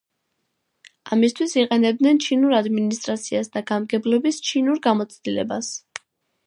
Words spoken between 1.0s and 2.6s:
ამისთვის იყენებდნენ ჩინურ